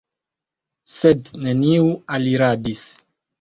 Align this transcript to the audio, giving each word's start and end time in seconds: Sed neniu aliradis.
Sed 0.93 1.29
neniu 1.43 1.93
aliradis. 2.17 2.83